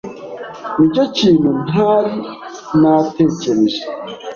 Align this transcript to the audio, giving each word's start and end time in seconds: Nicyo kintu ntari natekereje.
Nicyo 0.77 1.03
kintu 1.17 1.49
ntari 1.69 2.15
natekereje. 2.81 3.83